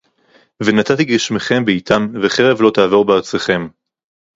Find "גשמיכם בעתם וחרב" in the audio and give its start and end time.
1.03-2.61